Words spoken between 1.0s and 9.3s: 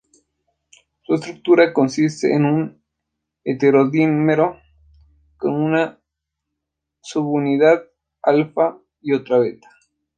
Su estructura consiste en un heterodímero con una subunidad alfa y